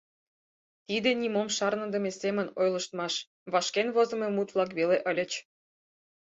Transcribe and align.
Тиде 0.87 1.09
нимом 1.21 1.47
шарныдыме 1.55 2.11
семын 2.21 2.47
ойлыштмаш, 2.59 3.13
вашкен 3.51 3.87
возымо 3.95 4.27
мут-влак 4.35 4.71
веле 4.79 4.97
ыльыч. 5.09 5.31